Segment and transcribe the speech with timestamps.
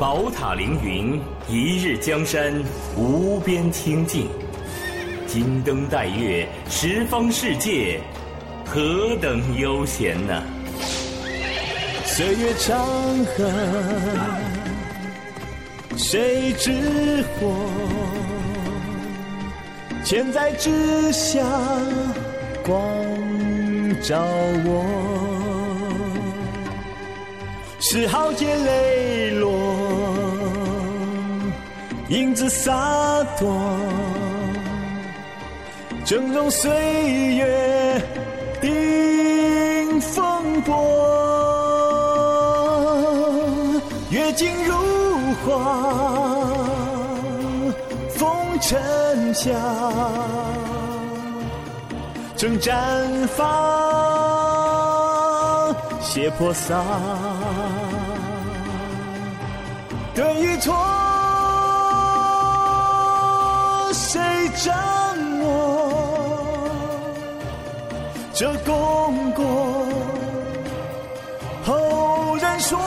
[0.00, 2.54] 宝塔凌云，一日江山
[2.96, 4.22] 无边清净；
[5.26, 8.00] 金灯戴月，十方世界
[8.64, 10.42] 何等悠闲呐！
[12.06, 12.82] 岁月长
[13.26, 13.52] 河，
[15.98, 17.54] 谁知火？
[20.02, 21.44] 千载之下，
[22.64, 22.80] 光
[24.00, 24.24] 照
[24.64, 24.86] 我。
[27.82, 29.50] 十号劫磊落，
[32.10, 32.72] 影子洒
[33.38, 33.48] 脱，
[36.04, 36.68] 峥嵘岁
[37.36, 38.02] 月
[38.60, 40.74] 定风波。
[44.10, 44.74] 月尽如
[45.46, 46.52] 花，
[48.18, 48.28] 风
[48.60, 49.52] 尘下，
[52.36, 52.72] 正绽
[53.28, 53.46] 放，
[56.00, 56.74] 血泼洒。
[60.12, 60.74] 对与错，
[64.56, 64.74] 掌
[65.40, 66.70] 握？
[68.32, 69.44] 这功过，
[71.64, 72.78] 后人说。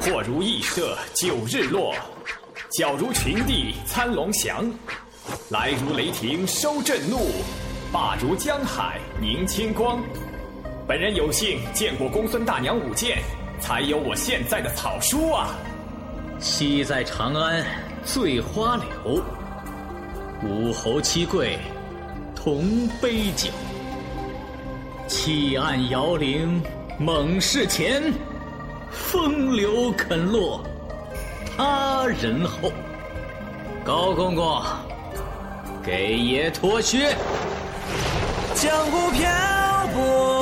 [0.00, 1.94] 或如羿射九日落，
[2.70, 4.72] 脚如群帝参龙翔，
[5.50, 7.30] 来如雷霆收震怒，
[7.92, 10.02] 罢如江海凝清光。
[10.90, 13.18] 本人有幸见过公孙大娘舞剑，
[13.60, 15.50] 才有我现在的草书啊！
[16.40, 17.64] 昔在长安
[18.04, 19.22] 醉花柳，
[20.42, 21.60] 武侯七贵
[22.34, 23.50] 同杯酒，
[25.06, 26.60] 弃暗摇铃
[26.98, 28.02] 猛士前。
[28.90, 30.60] 风流肯落
[31.56, 32.72] 他人后，
[33.84, 34.60] 高公公，
[35.84, 37.14] 给爷脱靴。
[38.56, 39.30] 江湖漂
[39.94, 40.39] 泊，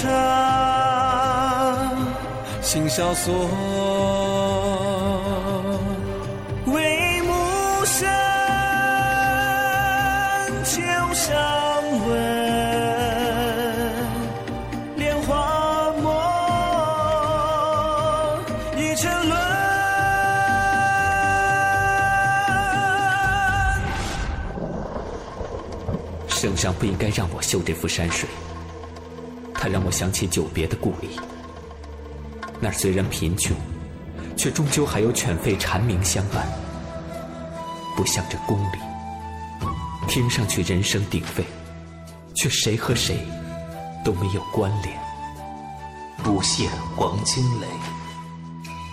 [0.00, 0.06] 唱，
[2.62, 3.34] 心萧索。
[6.66, 7.34] 为暮
[7.84, 8.08] 生，
[10.64, 10.80] 秋
[11.14, 11.34] 上
[12.06, 12.14] 闻，
[14.96, 16.06] 莲花梦，
[18.76, 19.36] 已沉沦。
[26.28, 28.28] 圣上不应该让我修这幅山水，
[29.60, 31.18] 它让我想起久别的故里。
[32.60, 33.56] 那儿虽然贫穷，
[34.36, 36.46] 却终究还有犬吠蝉鸣相伴，
[37.96, 38.78] 不像这宫里，
[40.06, 41.44] 听上去人声鼎沸，
[42.36, 43.18] 却谁和谁
[44.04, 44.96] 都没有关联。
[46.22, 47.66] 不羡黄金垒，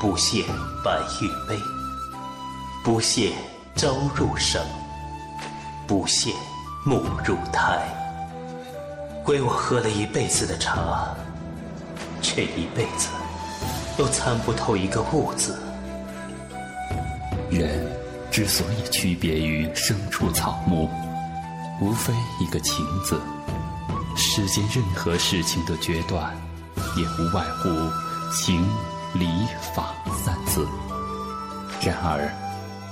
[0.00, 0.44] 不羡
[0.84, 1.56] 白玉杯，
[2.82, 3.30] 不羡
[3.76, 4.60] 朝入省，
[5.86, 6.32] 不羡
[6.84, 8.07] 暮入台。
[9.28, 11.14] 归我喝了一辈子的茶，
[12.22, 13.10] 这一辈子
[13.94, 15.60] 都参不透一个物字。
[17.50, 17.86] 人
[18.30, 20.88] 之所以区别于牲畜草木，
[21.78, 23.20] 无非一个“情”字。
[24.16, 26.34] 世间任何事情的决断，
[26.96, 27.68] 也无外乎
[28.34, 28.66] 情、
[29.12, 29.28] 理、
[29.74, 29.92] 法
[30.24, 30.66] 三字。
[31.82, 32.32] 然而，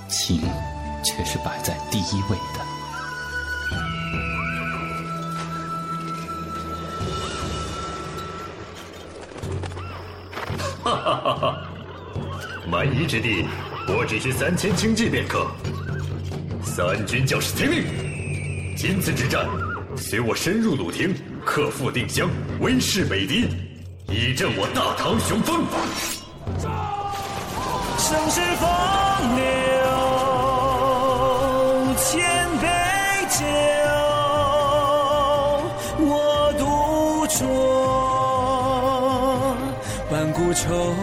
[0.07, 0.39] 情
[1.03, 2.76] 却是摆在第一位的。
[10.95, 11.57] 哈哈哈！
[12.69, 13.45] 蛮夷之地，
[13.87, 15.47] 我只需三千轻骑便可。
[16.63, 17.83] 三军将士听令！
[18.75, 19.45] 今次之战，
[19.95, 21.13] 随我深入鲁庭，
[21.45, 23.47] 克复定襄，威势北敌，
[24.07, 25.65] 以振我大唐雄风。
[27.97, 29.76] 盛世烽年，
[40.09, 40.95] 万古愁。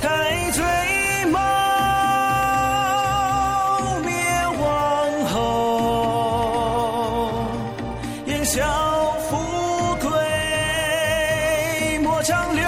[0.00, 0.64] 太醉
[1.26, 1.40] 梦，
[4.04, 4.12] 灭
[4.60, 5.38] 王后，
[8.26, 8.60] 烟消
[9.30, 9.36] 富
[10.00, 10.10] 贵
[12.00, 12.62] 莫长留。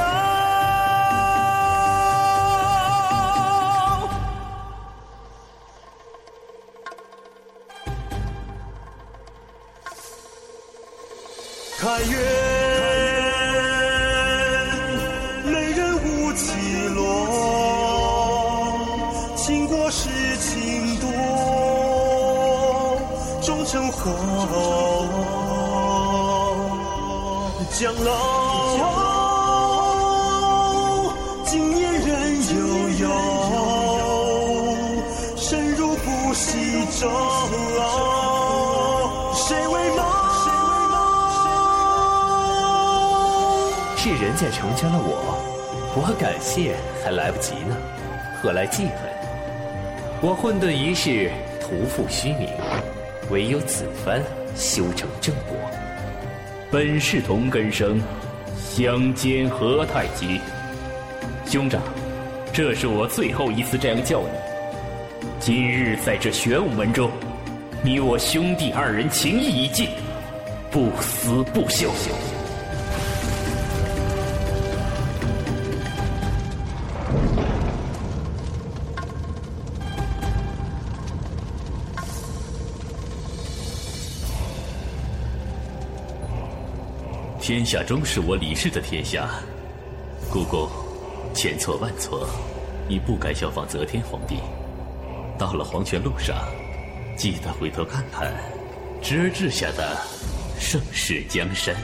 [11.80, 12.14] 开月，
[24.04, 24.12] 江
[28.04, 28.10] 楼，
[31.46, 32.54] 今夜人悠
[33.00, 33.08] 悠，
[35.38, 36.84] 身不息。
[39.32, 39.72] 谁为？
[39.72, 40.76] 谁为？
[43.96, 45.08] 是人家成全了我，
[45.96, 47.74] 我感谢还来不及呢，
[48.42, 48.92] 何来记恨？
[50.20, 52.50] 我混沌一世，徒负虚名。
[53.30, 54.22] 唯有此番
[54.54, 55.56] 修成正果。
[56.70, 58.00] 本是同根生，
[58.58, 60.40] 相煎何太急？
[61.46, 61.80] 兄长，
[62.52, 64.28] 这是我最后一次这样叫你。
[65.38, 67.10] 今日在这玄武门中，
[67.82, 69.88] 你我兄弟二人情谊已尽，
[70.70, 71.90] 不死不休。
[87.46, 89.28] 天下终是我李氏的天下，
[90.30, 90.66] 故宫
[91.34, 92.26] 千错万错，
[92.88, 94.38] 你不该效仿则天皇帝。
[95.38, 96.34] 到了黄泉路上，
[97.18, 98.32] 记得回头看看
[99.02, 99.94] 侄儿治下的
[100.58, 101.76] 盛世江山。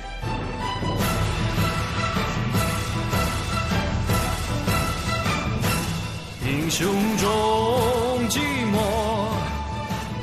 [6.47, 7.29] 英雄中
[8.31, 8.41] 寂
[8.73, 8.79] 寞，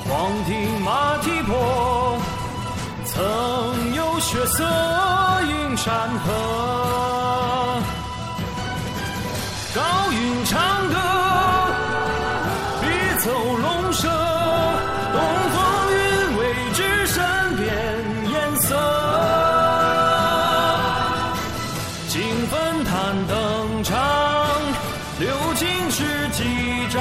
[0.04, 2.18] 黄庭马蹄破，
[3.06, 4.66] 曾有血色
[5.88, 6.28] 山河。
[9.74, 9.82] 高
[10.12, 10.96] 云长歌，
[12.82, 12.84] 笔
[13.20, 14.10] 走龙蛇，
[15.14, 15.16] 东
[15.54, 15.56] 风
[15.94, 15.96] 韵
[16.38, 16.40] 味
[16.74, 17.16] 至身
[17.56, 17.64] 变
[18.34, 18.68] 颜色。
[22.10, 23.96] 金粉坛登场，
[25.20, 25.26] 流
[25.56, 26.44] 金是几
[26.90, 27.00] 丈？